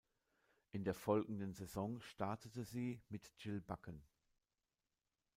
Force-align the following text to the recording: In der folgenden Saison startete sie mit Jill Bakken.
In 0.71 0.83
der 0.83 0.95
folgenden 0.95 1.53
Saison 1.53 2.01
startete 2.01 2.63
sie 2.63 3.03
mit 3.09 3.29
Jill 3.37 3.61
Bakken. 3.61 4.03